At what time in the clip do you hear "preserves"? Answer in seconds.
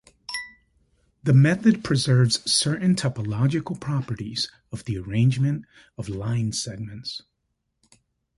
1.83-2.51